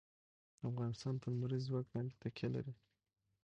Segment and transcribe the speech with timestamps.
[0.69, 2.73] افغانستان په لمریز ځواک باندې تکیه لري.